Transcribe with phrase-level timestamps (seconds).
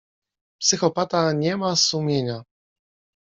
[0.61, 2.43] Psychopata nie ma sumienia.